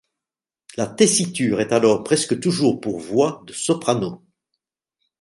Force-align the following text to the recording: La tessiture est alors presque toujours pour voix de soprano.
La 0.77 0.87
tessiture 0.87 1.61
est 1.61 1.71
alors 1.71 2.03
presque 2.03 2.39
toujours 2.39 2.81
pour 2.81 2.99
voix 2.99 3.43
de 3.45 3.53
soprano. 3.53 4.23